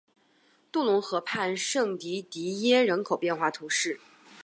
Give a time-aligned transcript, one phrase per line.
[0.71, 3.99] 杜龙河畔圣迪迪耶人口变化图示